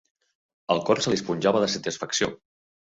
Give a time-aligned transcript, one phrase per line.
[0.75, 2.35] El cor se li esponjava de satisfacció.